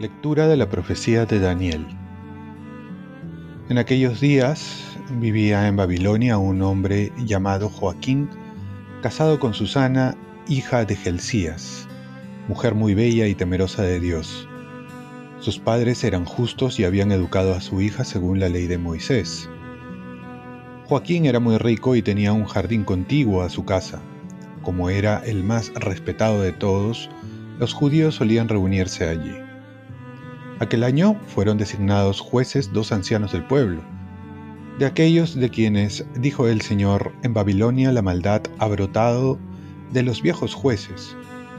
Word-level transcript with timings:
Lectura 0.00 0.48
de 0.48 0.56
la 0.56 0.70
profecía 0.70 1.26
de 1.26 1.40
Daniel. 1.40 1.86
En 3.68 3.76
aquellos 3.76 4.18
días 4.18 4.96
vivía 5.10 5.68
en 5.68 5.76
Babilonia 5.76 6.38
un 6.38 6.62
hombre 6.62 7.12
llamado 7.18 7.68
Joaquín, 7.68 8.30
casado 9.02 9.38
con 9.38 9.52
Susana, 9.52 10.16
hija 10.48 10.86
de 10.86 10.96
Gelcías, 10.96 11.86
mujer 12.48 12.74
muy 12.74 12.94
bella 12.94 13.26
y 13.26 13.34
temerosa 13.34 13.82
de 13.82 14.00
Dios. 14.00 14.48
Sus 15.40 15.58
padres 15.58 16.02
eran 16.02 16.24
justos 16.24 16.80
y 16.80 16.84
habían 16.84 17.12
educado 17.12 17.54
a 17.54 17.60
su 17.60 17.82
hija 17.82 18.04
según 18.04 18.40
la 18.40 18.48
ley 18.48 18.66
de 18.66 18.78
Moisés. 18.78 19.50
Joaquín 20.90 21.24
era 21.24 21.38
muy 21.38 21.56
rico 21.56 21.94
y 21.94 22.02
tenía 22.02 22.32
un 22.32 22.46
jardín 22.46 22.82
contiguo 22.82 23.42
a 23.42 23.48
su 23.48 23.64
casa. 23.64 24.02
Como 24.62 24.90
era 24.90 25.22
el 25.24 25.44
más 25.44 25.72
respetado 25.76 26.42
de 26.42 26.50
todos, 26.50 27.08
los 27.60 27.72
judíos 27.72 28.16
solían 28.16 28.48
reunirse 28.48 29.08
allí. 29.08 29.36
Aquel 30.58 30.82
año 30.82 31.14
fueron 31.28 31.58
designados 31.58 32.18
jueces 32.18 32.72
dos 32.72 32.90
ancianos 32.90 33.30
del 33.30 33.44
pueblo, 33.44 33.84
de 34.80 34.86
aquellos 34.86 35.36
de 35.36 35.48
quienes, 35.48 36.04
dijo 36.16 36.48
el 36.48 36.60
Señor, 36.60 37.12
en 37.22 37.34
Babilonia 37.34 37.92
la 37.92 38.02
maldad 38.02 38.42
ha 38.58 38.66
brotado 38.66 39.38
de 39.92 40.02
los 40.02 40.20
viejos 40.22 40.54
jueces, 40.54 41.16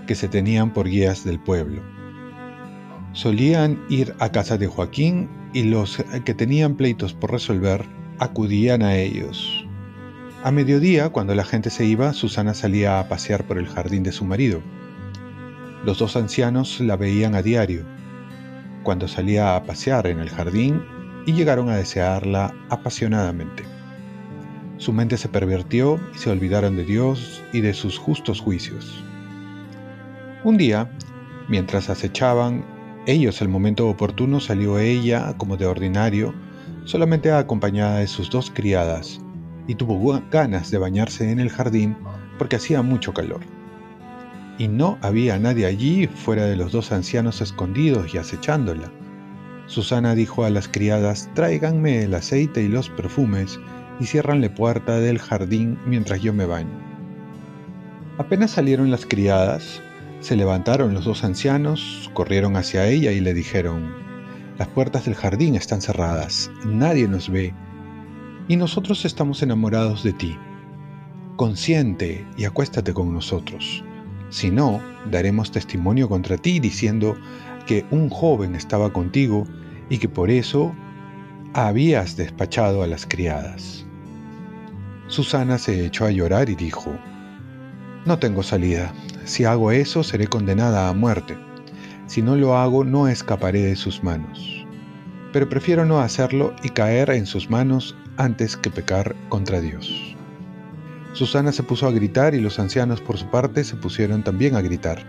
que 0.08 0.16
se 0.16 0.28
tenían 0.28 0.74
por 0.74 0.90
guías 0.90 1.24
del 1.24 1.40
pueblo. 1.40 1.82
Solían 3.14 3.82
ir 3.88 4.14
a 4.20 4.30
casa 4.34 4.58
de 4.58 4.68
Joaquín 4.68 5.30
y 5.54 5.64
los 5.64 6.04
que 6.26 6.34
tenían 6.34 6.76
pleitos 6.76 7.14
por 7.14 7.32
resolver 7.32 8.01
acudían 8.22 8.84
a 8.84 8.96
ellos. 8.96 9.66
A 10.44 10.52
mediodía, 10.52 11.10
cuando 11.10 11.34
la 11.34 11.44
gente 11.44 11.72
se 11.72 11.86
iba, 11.86 12.14
Susana 12.14 12.54
salía 12.54 13.00
a 13.00 13.10
pasear 13.10 13.46
por 13.46 13.58
el 13.58 13.68
jardín 13.68 14.04
de 14.04 14.12
su 14.12 14.26
marido. 14.26 14.62
Los 15.84 15.98
dos 15.98 16.16
ancianos 16.16 16.80
la 16.80 16.96
veían 16.96 17.34
a 17.34 17.42
diario 17.42 17.84
cuando 18.84 19.08
salía 19.08 19.56
a 19.56 19.64
pasear 19.64 20.06
en 20.06 20.20
el 20.20 20.30
jardín 20.30 20.84
y 21.26 21.34
llegaron 21.34 21.70
a 21.70 21.78
desearla 21.78 22.54
apasionadamente. 22.70 23.64
Su 24.78 24.94
mente 24.94 25.18
se 25.18 25.28
pervirtió 25.28 26.00
y 26.14 26.20
se 26.20 26.30
olvidaron 26.30 26.76
de 26.76 26.86
Dios 26.86 27.44
y 27.52 27.62
de 27.62 27.74
sus 27.74 27.98
justos 27.98 28.40
juicios. 28.40 29.04
Un 30.44 30.58
día, 30.58 30.92
mientras 31.48 31.90
acechaban 31.90 32.66
ellos 33.08 33.42
el 33.42 33.50
momento 33.50 33.88
oportuno, 33.88 34.40
salió 34.40 34.78
ella, 34.78 35.34
como 35.38 35.58
de 35.58 35.66
ordinario, 35.66 36.36
solamente 36.86 37.32
acompañada 37.32 38.00
de 38.00 38.08
sus 38.08 38.30
dos 38.30 38.52
criadas, 38.52 39.20
y 39.68 39.76
tuvo 39.76 40.22
ganas 40.32 40.72
de 40.72 40.78
bañarse 40.78 41.32
en 41.32 41.40
el 41.40 41.50
jardín 41.50 41.96
porque 42.38 42.56
hacía 42.56 42.82
mucho 42.82 43.14
calor 43.14 43.42
y 44.62 44.68
no 44.68 45.00
había 45.02 45.40
nadie 45.40 45.66
allí 45.66 46.06
fuera 46.06 46.46
de 46.46 46.56
los 46.56 46.72
dos 46.72 46.92
ancianos 46.92 47.42
escondidos 47.42 48.14
y 48.14 48.20
acechándola. 48.20 48.92
Susana 49.66 50.14
dijo 50.14 50.44
a 50.44 50.52
las 50.52 50.68
criadas, 50.68 51.32
tráiganme 51.34 52.04
el 52.04 52.14
aceite 52.14 52.62
y 52.62 52.68
los 52.68 52.88
perfumes 52.90 53.60
y 54.00 54.06
cierranle 54.06 54.52
puerta 54.52 55.00
del 55.00 55.18
jardín 55.18 55.80
mientras 55.88 56.22
yo 56.22 56.32
me 56.32 56.46
baño. 56.46 56.80
Apenas 58.20 58.52
salieron 58.52 58.92
las 58.92 59.08
criadas, 59.08 59.82
se 60.20 60.36
levantaron 60.36 60.94
los 60.94 61.06
dos 61.06 61.24
ancianos, 61.24 62.12
corrieron 62.14 62.56
hacia 62.56 62.88
ella 62.88 63.12
y 63.12 63.20
le 63.20 63.34
dijeron, 63.34 63.92
las 64.62 64.68
puertas 64.68 65.06
del 65.06 65.16
jardín 65.16 65.56
están 65.56 65.82
cerradas, 65.82 66.52
nadie 66.64 67.08
nos 67.08 67.32
ve, 67.32 67.52
y 68.48 68.58
nosotros 68.58 69.06
estamos 69.06 69.42
enamorados 69.42 70.04
de 70.04 70.14
ti. 70.14 70.38
Consciente 71.36 72.28
y 72.38 72.46
acuéstate 72.46 72.94
con 72.94 73.12
nosotros. 73.12 73.84
Si 74.30 74.52
no, 74.52 74.80
daremos 75.10 75.50
testimonio 75.50 76.08
contra 76.08 76.38
ti 76.38 76.60
diciendo 76.60 77.18
que 77.66 77.88
un 77.90 78.12
joven 78.12 78.54
estaba 78.54 78.94
contigo 78.94 79.48
y 79.90 79.98
que 79.98 80.08
por 80.08 80.30
eso 80.30 80.76
habías 81.56 82.16
despachado 82.16 82.84
a 82.84 82.88
las 82.88 83.08
criadas. 83.08 83.88
Susana 85.08 85.58
se 85.58 85.88
echó 85.88 86.06
a 86.06 86.12
llorar 86.12 86.52
y 86.52 86.56
dijo, 86.56 86.96
No 88.06 88.20
tengo 88.20 88.44
salida. 88.44 88.94
Si 89.24 89.44
hago 89.44 89.72
eso, 89.72 90.04
seré 90.04 90.28
condenada 90.28 90.88
a 90.88 90.94
muerte. 90.94 91.36
Si 92.12 92.22
no 92.22 92.36
lo 92.36 92.58
hago, 92.58 92.84
no 92.84 93.08
escaparé 93.08 93.62
de 93.62 93.78
sus 93.78 94.04
manos. 94.04 94.68
Pero 95.32 95.48
prefiero 95.48 95.86
no 95.86 96.02
hacerlo 96.02 96.54
y 96.62 96.68
caer 96.68 97.10
en 97.12 97.26
sus 97.26 97.50
manos 97.50 97.96
antes 98.18 98.58
que 98.58 98.70
pecar 98.70 99.16
contra 99.30 99.62
Dios. 99.62 100.18
Susana 101.14 101.54
se 101.54 101.64
puso 101.64 101.88
a 101.88 101.92
gritar 101.92 102.36
y 102.36 102.42
los 102.42 102.60
ancianos 102.60 103.00
por 103.00 103.18
su 103.18 103.28
parte 103.28 103.64
se 103.64 103.78
pusieron 103.78 104.26
también 104.26 104.58
a 104.58 104.62
gritar. 104.62 105.06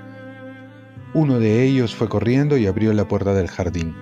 Uno 1.13 1.41
de 1.41 1.65
ellos 1.65 1.93
fue 1.93 2.09
corriendo 2.09 2.57
y 2.57 2.67
abrió 2.67 2.93
la 2.93 3.09
puerta 3.09 3.35
del 3.35 3.49
jardín. 3.49 3.97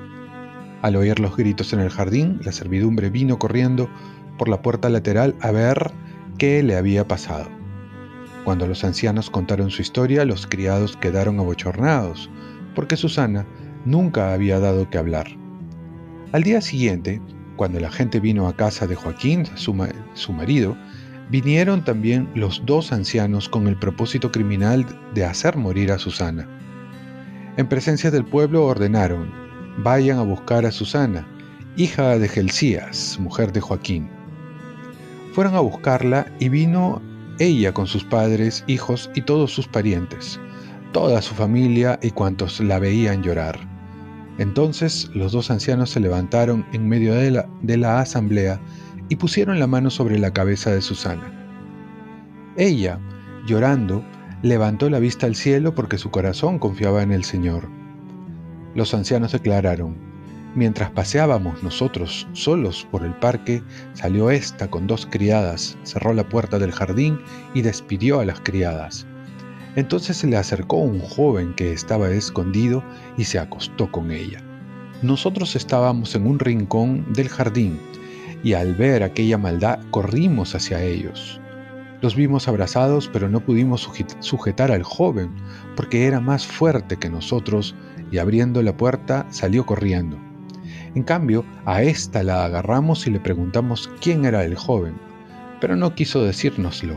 Al 0.82 0.94
oír 0.94 1.21
los 1.21 1.34
gritos 1.34 1.72
en 1.72 1.81
el 1.81 1.88
jardín, 1.88 2.38
la 2.44 2.53
servidumbre 2.53 3.09
vino 3.09 3.38
corriendo 3.38 3.88
por 4.37 4.50
la 4.50 4.61
puerta 4.61 4.91
lateral 4.91 5.37
a 5.41 5.50
ver 5.53 5.91
qué 6.37 6.62
le 6.62 6.77
había 6.77 7.09
pasado. 7.09 7.49
Cuando 8.44 8.67
los 8.67 8.84
ancianos 8.84 9.31
contaron 9.31 9.71
su 9.71 9.81
historia, 9.81 10.27
los 10.27 10.47
criados 10.47 10.99
quedaron 10.99 11.41
abochornados, 11.41 12.28
porque 12.75 12.97
Susana 12.97 13.47
nunca 13.84 14.32
había 14.32 14.58
dado 14.58 14.88
que 14.91 14.98
hablar. 14.98 15.26
Al 16.32 16.42
día 16.42 16.60
siguiente, 16.60 17.20
cuando 17.56 17.81
la 17.81 17.91
gente 17.91 18.20
vino 18.20 18.47
a 18.48 18.56
casa 18.56 18.86
de 18.86 18.94
Joaquín, 18.94 19.47
su, 19.56 19.75
su 20.14 20.32
marido, 20.32 20.76
Vinieron 21.31 21.84
también 21.84 22.28
los 22.34 22.60
dos 22.66 22.91
ancianos 22.91 23.48
con 23.48 23.69
el 23.69 23.78
propósito 23.78 24.32
criminal 24.32 24.84
de 25.14 25.25
hacer 25.25 25.56
morir 25.56 25.92
a 25.92 25.98
Susana. 25.98 26.48
En 27.56 27.69
presencia 27.69 28.10
del 28.10 28.25
pueblo 28.25 28.66
ordenaron, 28.66 29.32
vayan 29.78 30.19
a 30.19 30.22
buscar 30.22 30.66
a 30.66 30.72
Susana, 30.72 31.25
hija 31.76 32.19
de 32.19 32.26
Gelcías, 32.26 33.16
mujer 33.20 33.52
de 33.52 33.60
Joaquín. 33.60 34.10
Fueron 35.32 35.54
a 35.54 35.60
buscarla 35.60 36.26
y 36.41 36.48
vino 36.48 37.00
ella 37.38 37.72
con 37.72 37.87
sus 37.87 38.02
padres, 38.02 38.64
hijos 38.66 39.08
y 39.14 39.22
todos 39.22 39.52
sus 39.52 39.69
parientes, 39.69 40.41
toda 40.93 41.23
su 41.23 41.34
familia 41.34 41.99
y 42.03 42.11
cuantos 42.11 42.61
la 42.61 42.78
veían 42.78 43.23
llorar. 43.23 43.59
Entonces 44.39 45.11
los 45.15 45.33
dos 45.33 45.51
ancianos 45.51 45.91
se 45.91 46.01
levantaron 46.01 46.67
en 46.73 46.89
medio 46.89 47.15
de 47.15 47.31
la, 47.31 47.49
de 47.62 47.77
la 47.77 48.01
asamblea 48.01 48.61
y 49.09 49.17
pusieron 49.17 49.59
la 49.59 49.67
mano 49.67 49.91
sobre 49.91 50.19
la 50.19 50.33
cabeza 50.33 50.71
de 50.71 50.81
Susana. 50.81 51.37
Ella, 52.56 52.99
llorando, 53.47 54.05
levantó 54.43 54.89
la 54.89 54.99
vista 54.99 55.27
al 55.27 55.34
cielo 55.34 55.75
porque 55.75 55.99
su 55.99 56.11
corazón 56.11 56.59
confiaba 56.59 57.03
en 57.03 57.12
el 57.12 57.25
Señor. 57.25 57.69
Los 58.75 58.95
ancianos 58.95 59.33
declararon, 59.33 59.97
mientras 60.55 60.91
paseábamos 60.91 61.62
nosotros 61.62 62.27
solos 62.33 62.87
por 62.91 63.05
el 63.05 63.15
parque, 63.15 63.62
salió 63.95 64.31
ésta 64.31 64.69
con 64.69 64.87
dos 64.87 65.06
criadas, 65.06 65.77
cerró 65.83 66.12
la 66.12 66.29
puerta 66.29 66.59
del 66.59 66.73
jardín 66.73 67.21
y 67.55 67.62
despidió 67.62 68.21
a 68.21 68.25
las 68.25 68.41
criadas. 68.41 69.06
Entonces 69.76 70.16
se 70.16 70.26
le 70.26 70.36
acercó 70.36 70.78
un 70.78 71.00
joven 71.00 71.54
que 71.54 71.72
estaba 71.72 72.10
escondido 72.10 72.82
y 73.16 73.25
se 73.25 73.38
acostó 73.38 73.91
con 73.91 74.10
ella. 74.10 74.42
Nosotros 75.03 75.56
estábamos 75.56 76.14
en 76.14 76.26
un 76.26 76.38
rincón 76.38 77.12
del 77.12 77.28
jardín 77.28 77.81
y 78.42 78.54
al 78.54 78.75
ver 78.75 79.03
aquella 79.03 79.38
maldad 79.38 79.81
corrimos 79.91 80.54
hacia 80.54 80.82
ellos. 80.82 81.41
Los 82.00 82.16
vimos 82.16 82.48
abrazados, 82.48 83.10
pero 83.12 83.28
no 83.28 83.41
pudimos 83.41 83.91
sujetar 84.20 84.72
al 84.72 84.82
joven, 84.82 85.31
porque 85.76 86.06
era 86.06 86.19
más 86.19 86.47
fuerte 86.47 86.97
que 86.97 87.10
nosotros, 87.10 87.75
y 88.10 88.19
abriendo 88.19 88.62
la 88.62 88.75
puerta 88.75 89.26
salió 89.31 89.66
corriendo. 89.66 90.19
En 90.94 91.02
cambio, 91.02 91.44
a 91.66 91.82
ésta 91.82 92.22
la 92.22 92.47
agarramos 92.47 93.06
y 93.06 93.10
le 93.10 93.20
preguntamos 93.20 93.91
quién 94.00 94.25
era 94.25 94.44
el 94.44 94.56
joven, 94.56 94.94
pero 95.61 95.76
no 95.76 95.94
quiso 95.94 96.25
decírnoslo. 96.25 96.96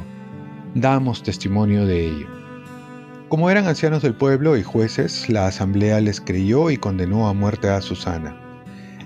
Damos 0.73 1.21
testimonio 1.21 1.85
de 1.85 2.07
ello. 2.07 2.42
Como 3.33 3.49
eran 3.49 3.67
ancianos 3.67 4.03
del 4.03 4.13
pueblo 4.13 4.57
y 4.57 4.61
jueces, 4.61 5.27
la 5.27 5.47
asamblea 5.47 5.99
les 5.99 6.21
creyó 6.21 6.69
y 6.69 6.77
condenó 6.77 7.27
a 7.27 7.33
muerte 7.33 7.67
a 7.67 7.81
Susana. 7.81 8.37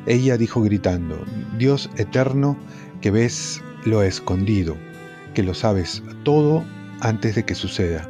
Ella 0.05 0.35
dijo 0.35 0.61
gritando, 0.61 1.23
Dios 1.57 1.89
eterno, 1.95 2.57
que 2.99 3.09
ves 3.09 3.63
lo 3.85 4.03
escondido, 4.03 4.75
que 5.33 5.43
lo 5.43 5.53
sabes 5.53 6.03
todo 6.23 6.65
antes 6.99 7.35
de 7.35 7.45
que 7.45 7.55
suceda. 7.55 8.05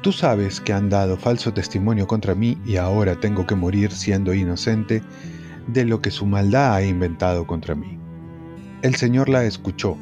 Tú 0.00 0.10
sabes 0.10 0.58
que 0.58 0.72
han 0.72 0.88
dado 0.88 1.18
falso 1.18 1.52
testimonio 1.52 2.06
contra 2.06 2.34
mí 2.34 2.56
y 2.64 2.76
ahora 2.76 3.20
tengo 3.20 3.46
que 3.46 3.54
morir 3.54 3.92
siendo 3.92 4.32
inocente 4.32 5.02
de 5.66 5.84
lo 5.84 6.00
que 6.00 6.10
su 6.10 6.24
maldad 6.24 6.76
ha 6.76 6.82
inventado 6.82 7.46
contra 7.46 7.74
mí. 7.74 7.98
El 8.80 8.94
Señor 8.94 9.28
la 9.28 9.44
escuchó. 9.44 9.98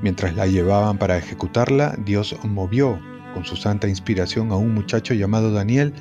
Mientras 0.00 0.34
la 0.36 0.46
llevaban 0.46 0.96
para 0.96 1.18
ejecutarla, 1.18 1.98
Dios 2.02 2.34
movió 2.44 2.98
con 3.34 3.44
su 3.44 3.56
santa 3.56 3.88
inspiración 3.88 4.50
a 4.52 4.56
un 4.56 4.74
muchacho 4.74 5.14
llamado 5.14 5.52
Daniel 5.52 5.92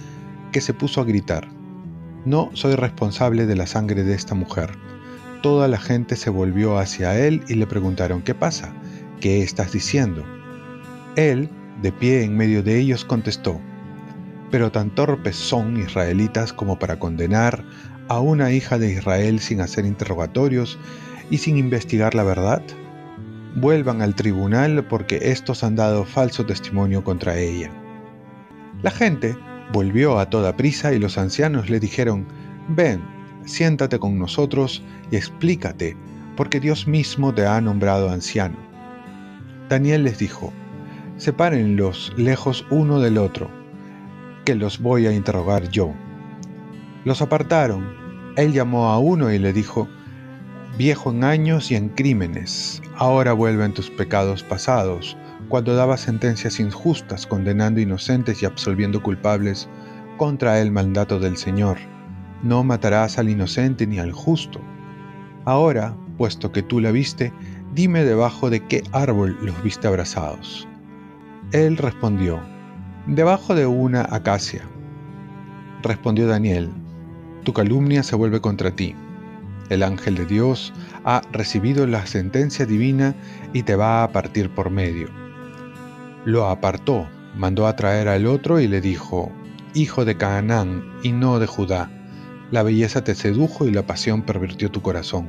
que 0.52 0.62
se 0.62 0.74
puso 0.74 1.02
a 1.02 1.06
gritar. 1.06 1.48
No 2.26 2.50
soy 2.54 2.76
responsable 2.76 3.46
de 3.46 3.56
la 3.56 3.68
sangre 3.68 4.04
de 4.04 4.14
esta 4.14 4.36
mujer. 4.36 4.72
toda 5.42 5.70
la 5.70 5.78
gente 5.78 6.18
se 6.18 6.30
volvió 6.30 6.78
hacia 6.80 7.18
él 7.18 7.42
y 7.48 7.56
le 7.56 7.66
preguntaron, 7.66 8.22
¿qué 8.22 8.36
pasa? 8.36 8.74
¿Qué 9.22 9.42
estás 9.42 9.72
diciendo? 9.72 10.26
Él, 11.16 11.50
de 11.82 11.94
pie 11.94 12.24
en 12.24 12.36
medio 12.36 12.62
de 12.62 12.78
ellos, 12.78 13.06
contestó, 13.06 13.60
pero 14.52 14.70
tan 14.70 14.94
torpes 14.94 15.38
son 15.38 15.78
israelitas 15.78 16.52
como 16.52 16.78
para 16.78 17.00
condenar 17.00 17.64
a 18.10 18.20
una 18.20 18.52
hija 18.52 18.78
de 18.78 18.92
Israel 18.92 19.40
sin 19.40 19.62
hacer 19.62 19.86
interrogatorios 19.86 20.78
y 21.30 21.38
sin 21.38 21.58
investigar 21.58 22.16
la 22.16 22.24
verdad? 22.24 22.62
Vuelvan 23.56 24.02
al 24.02 24.16
tribunal 24.16 24.86
porque 24.86 25.32
estos 25.32 25.64
han 25.64 25.76
dado 25.76 26.06
falso 26.06 26.46
testimonio 26.46 27.04
contra 27.04 27.38
ella. 27.38 27.72
La 28.84 28.92
gente 28.92 29.36
volvió 29.74 30.20
a 30.20 30.30
toda 30.30 30.56
prisa 30.56 30.94
y 30.94 31.00
los 31.00 31.18
ancianos 31.18 31.70
le 31.70 31.80
dijeron, 31.80 32.28
ven, 32.70 33.02
siéntate 33.46 34.00
con 34.00 34.20
nosotros 34.20 34.84
y 35.12 35.16
explícate, 35.16 35.98
porque 36.38 36.60
Dios 36.60 36.88
mismo 36.88 37.34
te 37.34 37.46
ha 37.46 37.60
nombrado 37.60 38.10
anciano. 38.10 38.58
Daniel 39.68 40.04
les 40.04 40.20
dijo, 40.20 40.54
sepárenlos 41.18 42.14
lejos 42.18 42.66
uno 42.70 43.00
del 43.00 43.18
otro, 43.18 43.50
que 44.46 44.56
los 44.56 44.80
voy 44.80 45.06
a 45.08 45.12
interrogar 45.12 45.70
yo. 45.70 45.94
Los 47.04 47.22
apartaron. 47.22 47.98
Él 48.36 48.54
llamó 48.54 48.90
a 48.90 49.00
uno 49.00 49.32
y 49.32 49.40
le 49.40 49.54
dijo, 49.54 49.90
viejo 50.78 51.12
en 51.12 51.24
años 51.24 51.72
y 51.72 51.76
en 51.76 51.90
crímenes, 51.90 52.82
ahora 52.96 53.34
vuelven 53.34 53.74
tus 53.74 53.90
pecados 53.90 54.44
pasados, 54.44 55.18
cuando 55.50 55.76
dabas 55.76 56.02
sentencias 56.02 56.60
injustas, 56.60 57.26
condenando 57.26 57.80
inocentes 57.80 58.42
y 58.42 58.46
absolviendo 58.46 59.02
culpables 59.02 59.68
contra 60.18 60.60
el 60.60 60.72
mandato 60.72 61.20
del 61.20 61.38
Señor. 61.38 61.78
No 62.44 62.64
matarás 62.64 63.18
al 63.18 63.30
inocente 63.30 63.88
ni 63.88 64.00
al 64.00 64.12
justo. 64.12 64.62
Ahora, 65.46 65.96
puesto 66.18 66.52
que 66.52 66.62
tú 66.62 66.80
la 66.80 66.92
viste, 66.92 67.34
dime 67.74 68.04
debajo 68.04 68.50
de 68.50 68.66
qué 68.68 68.84
árbol 68.92 69.38
los 69.42 69.62
viste 69.64 69.88
abrazados. 69.88 70.68
Él 71.52 71.78
respondió, 71.78 72.40
debajo 73.08 73.56
de 73.56 73.66
una 73.66 74.08
acacia. 74.10 74.62
Respondió 75.82 76.28
Daniel, 76.28 76.70
tu 77.44 77.54
calumnia 77.54 78.04
se 78.04 78.16
vuelve 78.16 78.40
contra 78.40 78.72
ti. 78.72 78.96
El 79.70 79.84
ángel 79.84 80.16
de 80.16 80.26
Dios 80.26 80.74
ha 81.06 81.22
recibido 81.32 81.86
la 81.86 82.06
sentencia 82.06 82.66
divina 82.66 83.16
y 83.54 83.64
te 83.64 83.76
va 83.76 84.04
a 84.04 84.12
partir 84.12 84.50
por 84.50 84.70
medio. 84.70 85.10
Lo 86.26 86.48
apartó, 86.48 87.08
mandó 87.36 87.68
a 87.68 87.76
traer 87.76 88.08
al 88.08 88.28
otro 88.28 88.60
y 88.60 88.68
le 88.68 88.82
dijo, 88.82 89.32
Hijo 89.74 90.06
de 90.06 90.18
Canaán 90.18 90.84
y 91.04 91.12
no 91.12 91.40
de 91.40 91.46
Judá, 91.46 91.92
la 92.52 92.64
belleza 92.64 93.04
te 93.04 93.14
sedujo 93.14 93.68
y 93.68 93.72
la 93.72 93.86
pasión 93.86 94.24
pervirtió 94.24 94.72
tu 94.72 94.82
corazón. 94.82 95.28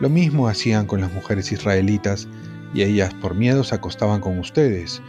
Lo 0.00 0.08
mismo 0.08 0.46
hacían 0.46 0.86
con 0.86 1.00
las 1.00 1.12
mujeres 1.12 1.50
israelitas 1.50 2.28
y 2.72 2.82
ellas 2.82 3.12
por 3.14 3.34
miedo 3.34 3.64
se 3.64 3.74
acostaban 3.74 4.20
con 4.20 4.38
ustedes. 4.38 5.02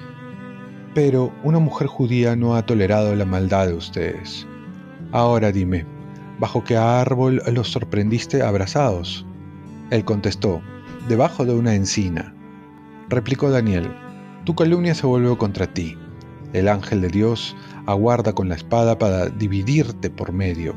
Pero 0.95 1.31
una 1.43 1.59
mujer 1.59 1.87
judía 1.87 2.35
no 2.35 2.55
ha 2.55 2.65
tolerado 2.65 3.13
la 3.15 3.25
maldad 3.25 3.67
de 3.67 3.73
ustedes. 3.73 4.47
Ahora 5.11 5.51
dime, 5.51 5.85
¿bajo 6.39 6.63
qué 6.63 6.77
árbol 6.77 7.41
los 7.51 7.69
sorprendiste 7.69 8.41
abrazados? 8.41 9.25
Él 9.89 10.05
contestó, 10.05 10.61
debajo 11.07 11.45
de 11.45 11.53
una 11.53 11.75
encina. 11.75 12.33
Replicó 13.09 13.49
Daniel, 13.49 13.89
tu 14.43 14.55
calumnia 14.55 14.95
se 14.95 15.07
vuelve 15.07 15.35
contra 15.37 15.67
ti. 15.67 15.97
El 16.53 16.67
ángel 16.67 17.01
de 17.01 17.09
Dios 17.09 17.55
aguarda 17.85 18.33
con 18.33 18.49
la 18.49 18.55
espada 18.55 18.97
para 18.97 19.27
dividirte 19.27 20.09
por 20.09 20.31
medio 20.31 20.75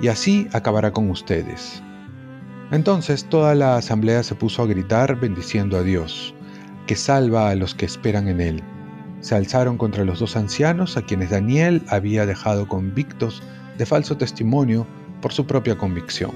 y 0.00 0.08
así 0.08 0.48
acabará 0.52 0.92
con 0.92 1.10
ustedes. 1.10 1.82
Entonces 2.70 3.24
toda 3.24 3.54
la 3.54 3.76
asamblea 3.76 4.22
se 4.22 4.34
puso 4.34 4.62
a 4.62 4.66
gritar 4.66 5.18
bendiciendo 5.18 5.76
a 5.76 5.82
Dios, 5.82 6.34
que 6.86 6.96
salva 6.96 7.50
a 7.50 7.54
los 7.54 7.74
que 7.74 7.86
esperan 7.86 8.28
en 8.28 8.40
Él. 8.40 8.62
Se 9.20 9.34
alzaron 9.34 9.76
contra 9.76 10.04
los 10.04 10.20
dos 10.20 10.36
ancianos 10.36 10.96
a 10.96 11.02
quienes 11.02 11.30
Daniel 11.30 11.82
había 11.88 12.26
dejado 12.26 12.68
convictos 12.68 13.42
de 13.80 13.86
falso 13.86 14.14
testimonio 14.18 14.86
por 15.22 15.32
su 15.32 15.46
propia 15.46 15.78
convicción. 15.78 16.32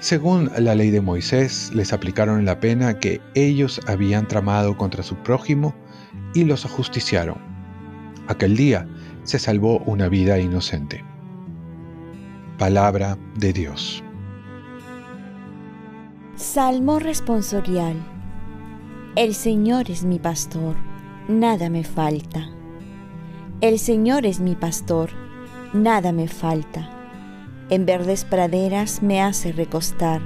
Según 0.00 0.50
la 0.58 0.74
ley 0.74 0.90
de 0.90 1.00
Moisés, 1.00 1.70
les 1.74 1.94
aplicaron 1.94 2.44
la 2.44 2.60
pena 2.60 2.98
que 2.98 3.22
ellos 3.34 3.80
habían 3.86 4.28
tramado 4.28 4.76
contra 4.76 5.02
su 5.02 5.16
prójimo 5.16 5.74
y 6.34 6.44
los 6.44 6.66
ajusticiaron. 6.66 7.38
Aquel 8.28 8.54
día 8.54 8.86
se 9.22 9.38
salvó 9.38 9.78
una 9.86 10.10
vida 10.10 10.38
inocente. 10.38 11.02
Palabra 12.58 13.16
de 13.38 13.54
Dios. 13.54 14.04
Salmo 16.36 16.98
responsorial. 16.98 17.96
El 19.16 19.34
Señor 19.34 19.90
es 19.90 20.04
mi 20.04 20.18
pastor, 20.18 20.76
nada 21.28 21.70
me 21.70 21.82
falta. 21.82 22.46
El 23.62 23.78
Señor 23.78 24.26
es 24.26 24.38
mi 24.38 24.54
pastor, 24.54 25.21
nada 25.72 26.12
me 26.12 26.28
falta. 26.28 26.88
En 27.70 27.86
verdes 27.86 28.24
praderas 28.24 29.02
me 29.02 29.22
hace 29.22 29.52
recostar, 29.52 30.20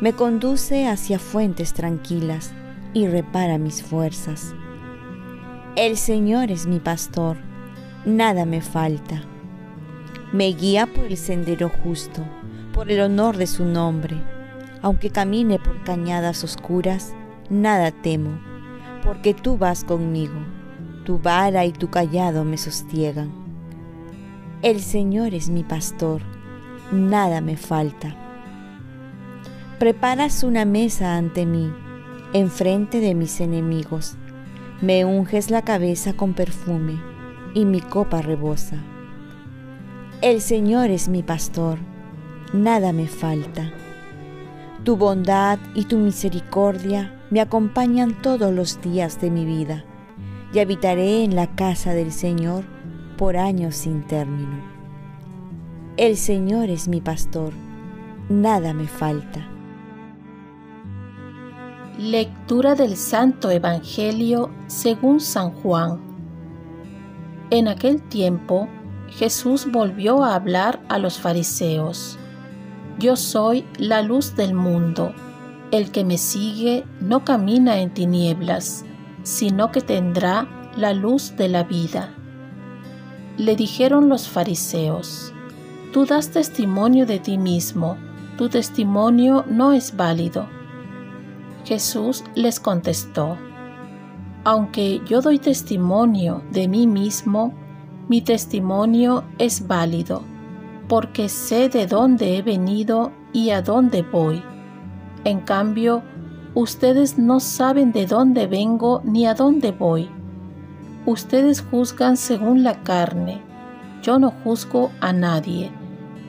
me 0.00 0.12
conduce 0.12 0.86
hacia 0.86 1.18
fuentes 1.18 1.72
tranquilas 1.72 2.52
y 2.94 3.06
repara 3.06 3.58
mis 3.58 3.82
fuerzas. 3.82 4.54
El 5.76 5.96
Señor 5.96 6.50
es 6.50 6.66
mi 6.66 6.80
pastor, 6.80 7.36
nada 8.04 8.44
me 8.44 8.60
falta 8.60 9.22
me 10.32 10.52
guía 10.52 10.86
por 10.86 11.06
el 11.06 11.16
sendero 11.16 11.70
justo, 11.82 12.22
por 12.74 12.90
el 12.90 13.00
honor 13.00 13.38
de 13.38 13.46
su 13.46 13.64
nombre. 13.64 14.22
Aunque 14.82 15.08
camine 15.08 15.58
por 15.58 15.82
cañadas 15.84 16.44
oscuras, 16.44 17.14
nada 17.48 17.90
temo, 17.90 18.38
porque 19.02 19.32
tú 19.32 19.56
vas 19.56 19.84
conmigo, 19.84 20.38
tu 21.04 21.18
vara 21.18 21.64
y 21.64 21.72
tu 21.72 21.88
callado 21.88 22.44
me 22.44 22.58
sostiegan. 22.58 23.47
El 24.60 24.80
Señor 24.80 25.34
es 25.34 25.50
mi 25.50 25.62
pastor, 25.62 26.20
nada 26.90 27.40
me 27.40 27.56
falta. 27.56 28.16
Preparas 29.78 30.42
una 30.42 30.64
mesa 30.64 31.16
ante 31.16 31.46
mí, 31.46 31.72
enfrente 32.32 32.98
de 32.98 33.14
mis 33.14 33.40
enemigos. 33.40 34.16
Me 34.80 35.04
unges 35.04 35.52
la 35.52 35.62
cabeza 35.62 36.14
con 36.14 36.34
perfume, 36.34 37.00
y 37.54 37.66
mi 37.66 37.80
copa 37.80 38.20
rebosa. 38.20 38.78
El 40.22 40.40
Señor 40.40 40.90
es 40.90 41.08
mi 41.08 41.22
pastor, 41.22 41.78
nada 42.52 42.92
me 42.92 43.06
falta. 43.06 43.70
Tu 44.82 44.96
bondad 44.96 45.60
y 45.76 45.84
tu 45.84 45.98
misericordia 45.98 47.16
me 47.30 47.40
acompañan 47.40 48.20
todos 48.22 48.52
los 48.52 48.82
días 48.82 49.20
de 49.20 49.30
mi 49.30 49.44
vida, 49.44 49.84
y 50.52 50.58
habitaré 50.58 51.22
en 51.22 51.36
la 51.36 51.46
casa 51.46 51.92
del 51.92 52.10
Señor 52.10 52.64
por 53.18 53.36
años 53.36 53.74
sin 53.74 54.06
término. 54.06 54.62
El 55.98 56.16
Señor 56.16 56.70
es 56.70 56.88
mi 56.88 57.02
pastor, 57.02 57.52
nada 58.30 58.72
me 58.72 58.86
falta. 58.86 59.46
Lectura 61.98 62.76
del 62.76 62.96
Santo 62.96 63.50
Evangelio 63.50 64.50
según 64.68 65.20
San 65.20 65.50
Juan. 65.50 66.00
En 67.50 67.66
aquel 67.66 68.00
tiempo, 68.00 68.68
Jesús 69.08 69.66
volvió 69.70 70.22
a 70.22 70.36
hablar 70.36 70.80
a 70.88 70.98
los 70.98 71.18
fariseos. 71.18 72.18
Yo 73.00 73.16
soy 73.16 73.64
la 73.78 74.00
luz 74.02 74.36
del 74.36 74.54
mundo. 74.54 75.12
El 75.72 75.90
que 75.90 76.04
me 76.04 76.18
sigue 76.18 76.84
no 77.00 77.24
camina 77.24 77.80
en 77.80 77.92
tinieblas, 77.92 78.84
sino 79.24 79.72
que 79.72 79.80
tendrá 79.80 80.46
la 80.76 80.94
luz 80.94 81.34
de 81.36 81.48
la 81.48 81.64
vida. 81.64 82.17
Le 83.38 83.54
dijeron 83.54 84.08
los 84.08 84.28
fariseos, 84.28 85.32
Tú 85.92 86.04
das 86.04 86.30
testimonio 86.30 87.06
de 87.06 87.20
ti 87.20 87.38
mismo, 87.38 87.96
tu 88.36 88.48
testimonio 88.48 89.44
no 89.48 89.72
es 89.72 89.96
válido. 89.96 90.48
Jesús 91.64 92.24
les 92.34 92.58
contestó, 92.58 93.38
Aunque 94.42 95.00
yo 95.06 95.20
doy 95.20 95.38
testimonio 95.38 96.42
de 96.50 96.66
mí 96.66 96.88
mismo, 96.88 97.54
mi 98.08 98.22
testimonio 98.22 99.22
es 99.38 99.68
válido, 99.68 100.22
porque 100.88 101.28
sé 101.28 101.68
de 101.68 101.86
dónde 101.86 102.36
he 102.36 102.42
venido 102.42 103.12
y 103.32 103.50
a 103.50 103.62
dónde 103.62 104.02
voy. 104.02 104.42
En 105.22 105.40
cambio, 105.40 106.02
ustedes 106.54 107.18
no 107.18 107.38
saben 107.38 107.92
de 107.92 108.06
dónde 108.06 108.48
vengo 108.48 109.00
ni 109.04 109.26
a 109.26 109.34
dónde 109.34 109.70
voy. 109.70 110.10
Ustedes 111.08 111.62
juzgan 111.62 112.18
según 112.18 112.62
la 112.62 112.82
carne, 112.82 113.40
yo 114.02 114.18
no 114.18 114.30
juzgo 114.30 114.90
a 115.00 115.14
nadie, 115.14 115.72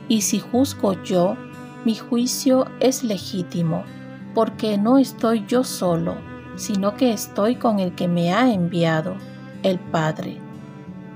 y 0.07 0.21
si 0.21 0.39
juzgo 0.39 0.93
yo, 1.03 1.35
mi 1.83 1.95
juicio 1.95 2.65
es 2.79 3.03
legítimo, 3.03 3.83
porque 4.33 4.77
no 4.77 4.97
estoy 4.97 5.43
yo 5.45 5.65
solo, 5.65 6.15
sino 6.55 6.95
que 6.95 7.11
estoy 7.11 7.55
con 7.55 7.79
el 7.79 7.93
que 7.93 8.07
me 8.07 8.33
ha 8.33 8.53
enviado, 8.53 9.15
el 9.63 9.79
Padre. 9.79 10.37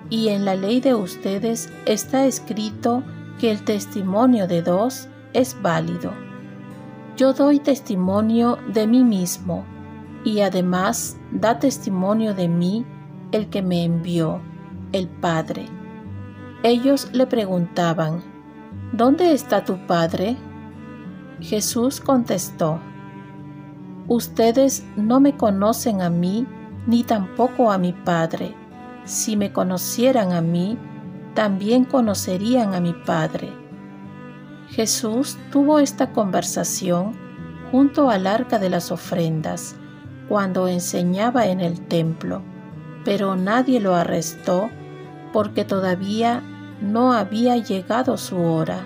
Y 0.09 0.27
en 0.27 0.43
la 0.43 0.55
ley 0.55 0.81
de 0.81 0.93
ustedes 0.93 1.71
está 1.85 2.25
escrito 2.25 3.01
que 3.39 3.49
el 3.49 3.63
testimonio 3.63 4.45
de 4.45 4.61
dos 4.61 5.07
es 5.31 5.55
válido. 5.61 6.11
Yo 7.15 7.31
doy 7.31 7.59
testimonio 7.59 8.57
de 8.73 8.87
mí 8.87 9.05
mismo, 9.05 9.63
y 10.25 10.41
además 10.41 11.15
da 11.31 11.59
testimonio 11.59 12.33
de 12.33 12.49
mí 12.49 12.85
el 13.33 13.49
que 13.49 13.61
me 13.61 13.83
envió, 13.83 14.41
el 14.91 15.07
Padre. 15.07 15.65
Ellos 16.63 17.09
le 17.11 17.27
preguntaban, 17.27 18.21
¿Dónde 18.93 19.33
está 19.33 19.65
tu 19.65 19.85
Padre? 19.87 20.37
Jesús 21.41 21.99
contestó, 21.99 22.79
Ustedes 24.07 24.85
no 24.95 25.19
me 25.19 25.35
conocen 25.35 26.01
a 26.01 26.09
mí, 26.09 26.45
ni 26.87 27.03
tampoco 27.03 27.71
a 27.71 27.77
mi 27.77 27.91
Padre. 27.93 28.55
Si 29.05 29.35
me 29.35 29.51
conocieran 29.51 30.31
a 30.31 30.41
mí, 30.41 30.77
también 31.33 31.85
conocerían 31.85 32.73
a 32.73 32.79
mi 32.79 32.93
Padre. 32.93 33.51
Jesús 34.69 35.37
tuvo 35.51 35.79
esta 35.79 36.11
conversación 36.11 37.13
junto 37.71 38.09
al 38.09 38.27
arca 38.27 38.59
de 38.59 38.69
las 38.69 38.91
ofrendas, 38.91 39.75
cuando 40.29 40.67
enseñaba 40.67 41.47
en 41.47 41.59
el 41.59 41.81
templo, 41.81 42.43
pero 43.05 43.35
nadie 43.35 43.79
lo 43.79 43.95
arrestó 43.95 44.69
porque 45.31 45.65
todavía 45.65 46.41
no 46.81 47.13
había 47.13 47.57
llegado 47.57 48.17
su 48.17 48.37
hora. 48.37 48.85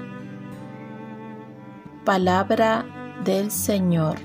Palabra 2.05 2.85
del 3.23 3.51
Señor. 3.51 4.15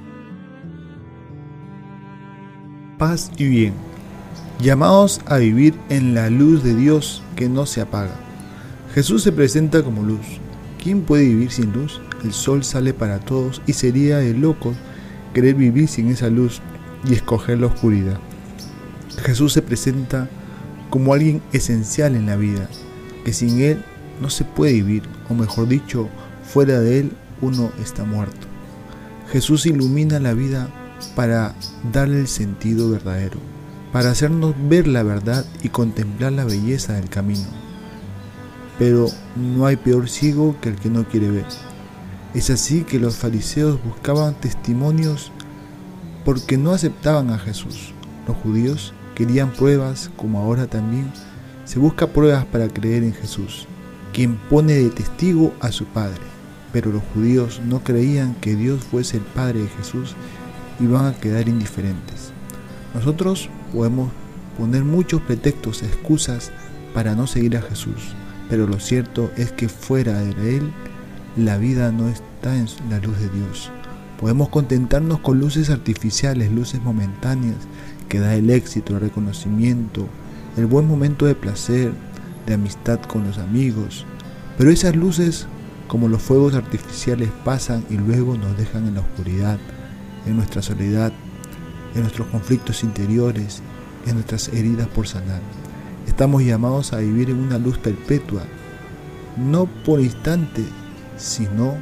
Paz 2.98 3.32
y 3.36 3.48
bien. 3.48 3.74
Llamados 4.60 5.20
a 5.26 5.38
vivir 5.38 5.74
en 5.88 6.14
la 6.14 6.30
luz 6.30 6.62
de 6.62 6.74
Dios 6.76 7.22
que 7.34 7.48
no 7.48 7.66
se 7.66 7.80
apaga. 7.80 8.14
Jesús 8.94 9.22
se 9.22 9.32
presenta 9.32 9.82
como 9.82 10.02
luz. 10.02 10.40
¿Quién 10.80 11.02
puede 11.02 11.24
vivir 11.24 11.50
sin 11.50 11.72
luz? 11.72 12.00
El 12.22 12.32
sol 12.32 12.62
sale 12.62 12.94
para 12.94 13.18
todos 13.18 13.62
y 13.66 13.72
sería 13.72 14.18
de 14.18 14.34
loco 14.34 14.74
querer 15.34 15.54
vivir 15.54 15.88
sin 15.88 16.08
esa 16.08 16.28
luz 16.28 16.60
y 17.08 17.14
escoger 17.14 17.58
la 17.58 17.66
oscuridad. 17.66 18.18
Jesús 19.18 19.52
se 19.52 19.62
presenta 19.62 20.28
como 20.90 21.14
alguien 21.14 21.42
esencial 21.52 22.16
en 22.16 22.26
la 22.26 22.36
vida, 22.36 22.68
que 23.24 23.32
sin 23.32 23.60
Él 23.60 23.82
no 24.20 24.30
se 24.30 24.44
puede 24.44 24.74
vivir, 24.74 25.02
o 25.28 25.34
mejor 25.34 25.68
dicho, 25.68 26.08
fuera 26.44 26.80
de 26.80 27.00
Él 27.00 27.12
uno 27.40 27.72
está 27.82 28.04
muerto. 28.04 28.46
Jesús 29.30 29.66
ilumina 29.66 30.20
la 30.20 30.34
vida 30.34 30.68
para 31.16 31.54
darle 31.92 32.20
el 32.20 32.28
sentido 32.28 32.90
verdadero, 32.90 33.38
para 33.92 34.10
hacernos 34.10 34.54
ver 34.68 34.86
la 34.86 35.02
verdad 35.02 35.44
y 35.62 35.68
contemplar 35.70 36.32
la 36.32 36.44
belleza 36.44 36.94
del 36.94 37.08
camino. 37.08 37.46
Pero 38.78 39.08
no 39.36 39.66
hay 39.66 39.76
peor 39.76 40.08
ciego 40.08 40.56
que 40.60 40.70
el 40.70 40.76
que 40.76 40.90
no 40.90 41.04
quiere 41.08 41.30
ver. 41.30 41.46
Es 42.34 42.50
así 42.50 42.84
que 42.84 42.98
los 42.98 43.16
fariseos 43.16 43.82
buscaban 43.84 44.34
testimonios 44.34 45.32
porque 46.24 46.56
no 46.56 46.72
aceptaban 46.72 47.30
a 47.30 47.38
Jesús. 47.38 47.92
Los 48.26 48.36
judíos 48.38 48.94
querían 49.14 49.50
pruebas, 49.50 50.10
como 50.16 50.40
ahora 50.40 50.66
también 50.66 51.10
se 51.64 51.78
busca 51.78 52.08
pruebas 52.08 52.44
para 52.46 52.68
creer 52.68 53.02
en 53.02 53.14
Jesús, 53.14 53.66
quien 54.12 54.36
pone 54.36 54.74
de 54.74 54.90
testigo 54.90 55.52
a 55.60 55.72
su 55.72 55.86
Padre. 55.86 56.20
Pero 56.72 56.90
los 56.90 57.02
judíos 57.14 57.60
no 57.64 57.82
creían 57.82 58.34
que 58.36 58.56
Dios 58.56 58.82
fuese 58.82 59.18
el 59.18 59.22
Padre 59.22 59.60
de 59.60 59.68
Jesús 59.68 60.14
y 60.80 60.86
van 60.86 61.06
a 61.06 61.14
quedar 61.14 61.48
indiferentes. 61.48 62.32
Nosotros 62.94 63.48
podemos 63.72 64.10
poner 64.58 64.84
muchos 64.84 65.20
pretextos, 65.22 65.82
excusas 65.82 66.50
para 66.94 67.14
no 67.14 67.26
seguir 67.26 67.56
a 67.56 67.62
Jesús, 67.62 68.14
pero 68.50 68.66
lo 68.66 68.80
cierto 68.80 69.30
es 69.36 69.52
que 69.52 69.68
fuera 69.68 70.20
de 70.20 70.56
Él 70.56 70.72
la 71.36 71.56
vida 71.56 71.90
no 71.92 72.08
está 72.08 72.54
en 72.56 72.66
la 72.90 72.98
luz 72.98 73.18
de 73.18 73.28
Dios. 73.30 73.70
Podemos 74.20 74.50
contentarnos 74.50 75.20
con 75.20 75.40
luces 75.40 75.70
artificiales, 75.70 76.52
luces 76.52 76.82
momentáneas, 76.82 77.56
que 78.12 78.20
da 78.20 78.34
el 78.34 78.50
éxito, 78.50 78.92
el 78.92 79.00
reconocimiento, 79.00 80.06
el 80.58 80.66
buen 80.66 80.86
momento 80.86 81.24
de 81.24 81.34
placer, 81.34 81.94
de 82.44 82.52
amistad 82.52 83.00
con 83.00 83.24
los 83.24 83.38
amigos. 83.38 84.04
Pero 84.58 84.70
esas 84.70 84.94
luces, 84.94 85.46
como 85.88 86.08
los 86.08 86.20
fuegos 86.20 86.54
artificiales, 86.54 87.30
pasan 87.42 87.86
y 87.88 87.94
luego 87.94 88.36
nos 88.36 88.54
dejan 88.58 88.86
en 88.86 88.96
la 88.96 89.00
oscuridad, 89.00 89.58
en 90.26 90.36
nuestra 90.36 90.60
soledad, 90.60 91.10
en 91.94 92.02
nuestros 92.02 92.26
conflictos 92.26 92.84
interiores, 92.84 93.62
en 94.06 94.16
nuestras 94.16 94.48
heridas 94.48 94.88
por 94.88 95.08
sanar. 95.08 95.40
Estamos 96.06 96.42
llamados 96.42 96.92
a 96.92 96.98
vivir 96.98 97.30
en 97.30 97.38
una 97.38 97.56
luz 97.56 97.78
perpetua, 97.78 98.42
no 99.38 99.64
por 99.86 100.02
instante, 100.02 100.62
sino 101.16 101.78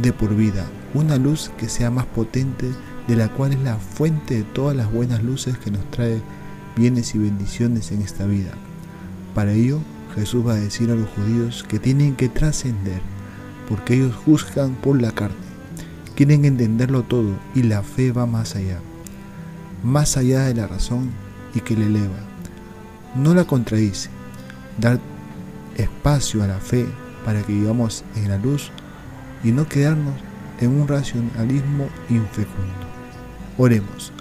de 0.00 0.12
por 0.12 0.36
vida, 0.36 0.66
una 0.92 1.16
luz 1.16 1.50
que 1.56 1.70
sea 1.70 1.90
más 1.90 2.04
potente, 2.04 2.66
de 3.06 3.16
la 3.16 3.28
cual 3.28 3.52
es 3.52 3.60
la 3.60 3.76
fuente 3.76 4.36
de 4.36 4.42
todas 4.42 4.76
las 4.76 4.92
buenas 4.92 5.22
luces 5.22 5.58
que 5.58 5.70
nos 5.70 5.88
trae 5.90 6.20
bienes 6.76 7.14
y 7.14 7.18
bendiciones 7.18 7.92
en 7.92 8.02
esta 8.02 8.26
vida. 8.26 8.50
Para 9.34 9.52
ello, 9.52 9.80
Jesús 10.14 10.46
va 10.46 10.52
a 10.52 10.56
decir 10.56 10.90
a 10.90 10.94
los 10.94 11.08
judíos 11.10 11.64
que 11.68 11.78
tienen 11.78 12.16
que 12.16 12.28
trascender, 12.28 13.00
porque 13.68 13.94
ellos 13.94 14.14
juzgan 14.14 14.74
por 14.74 15.00
la 15.00 15.12
carne, 15.12 15.36
quieren 16.14 16.44
entenderlo 16.44 17.02
todo 17.02 17.34
y 17.54 17.62
la 17.62 17.82
fe 17.82 18.12
va 18.12 18.26
más 18.26 18.56
allá, 18.56 18.78
más 19.82 20.16
allá 20.16 20.44
de 20.44 20.54
la 20.54 20.66
razón 20.66 21.10
y 21.54 21.60
que 21.60 21.76
le 21.76 21.86
eleva. 21.86 22.18
No 23.14 23.34
la 23.34 23.44
contradice, 23.44 24.10
dar 24.78 24.98
espacio 25.76 26.42
a 26.42 26.46
la 26.46 26.58
fe 26.58 26.86
para 27.24 27.42
que 27.42 27.52
vivamos 27.52 28.04
en 28.14 28.28
la 28.28 28.38
luz 28.38 28.70
y 29.42 29.52
no 29.52 29.68
quedarnos 29.68 30.14
en 30.60 30.80
un 30.80 30.88
racionalismo 30.88 31.88
infecundo. 32.08 32.85
Oremos. 33.58 34.12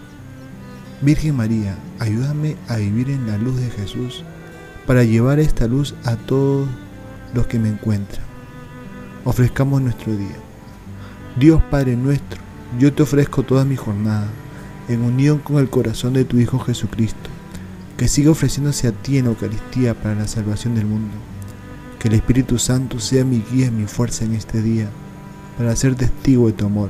Virgen 1.01 1.35
María, 1.35 1.77
ayúdame 1.99 2.55
a 2.69 2.77
vivir 2.77 3.09
en 3.09 3.27
la 3.27 3.37
luz 3.37 3.57
de 3.57 3.69
Jesús 3.69 4.23
para 4.87 5.03
llevar 5.03 5.39
esta 5.39 5.67
luz 5.67 5.93
a 6.05 6.15
todos 6.15 6.69
los 7.33 7.45
que 7.47 7.59
me 7.59 7.67
encuentran. 7.67 8.23
Ofrezcamos 9.25 9.81
nuestro 9.81 10.15
día. 10.15 10.37
Dios 11.37 11.61
Padre 11.69 11.97
nuestro, 11.97 12.39
yo 12.79 12.93
te 12.93 13.03
ofrezco 13.03 13.43
toda 13.43 13.65
mi 13.65 13.75
jornada 13.75 14.27
en 14.87 15.01
unión 15.01 15.39
con 15.39 15.57
el 15.57 15.69
corazón 15.69 16.13
de 16.13 16.23
tu 16.23 16.37
Hijo 16.37 16.59
Jesucristo, 16.59 17.29
que 17.97 18.07
siga 18.07 18.31
ofreciéndose 18.31 18.87
a 18.87 18.93
ti 18.93 19.17
en 19.17 19.25
Eucaristía 19.25 19.95
para 19.95 20.15
la 20.15 20.27
salvación 20.29 20.75
del 20.75 20.85
mundo. 20.85 21.13
Que 21.99 22.07
el 22.07 22.13
Espíritu 22.13 22.57
Santo 22.57 22.99
sea 22.99 23.25
mi 23.25 23.43
guía 23.51 23.67
y 23.67 23.71
mi 23.71 23.85
fuerza 23.85 24.23
en 24.23 24.33
este 24.33 24.61
día, 24.61 24.87
para 25.57 25.75
ser 25.75 25.95
testigo 25.95 26.47
de 26.47 26.53
tu 26.53 26.67
amor. 26.67 26.89